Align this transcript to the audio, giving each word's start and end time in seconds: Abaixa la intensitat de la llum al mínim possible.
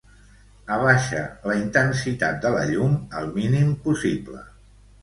Abaixa 0.77 1.19
la 1.51 1.59
intensitat 1.59 2.41
de 2.47 2.55
la 2.59 2.65
llum 2.73 2.99
al 3.21 3.31
mínim 3.39 3.75
possible. 3.89 4.45